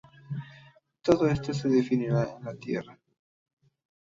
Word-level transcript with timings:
Todo 1.03 1.27
esto 1.27 1.53
se 1.53 1.69
definirá 1.69 2.23
en 2.23 2.43
la 2.45 2.55
Tierra. 2.55 2.97